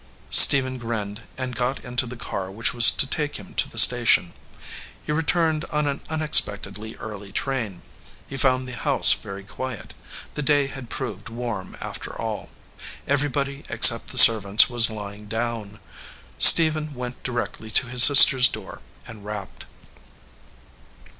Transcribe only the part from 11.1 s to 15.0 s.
warm, after all. Everybody except the servants was